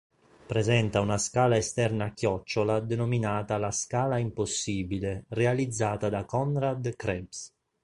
[0.47, 7.55] Presenta una scala esterna a chiocciola denominata la "scala impossibile" realizzata da Konrad Krebs.